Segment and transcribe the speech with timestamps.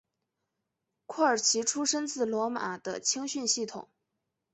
[1.05, 3.87] 库尔奇出身自罗马的青训系统。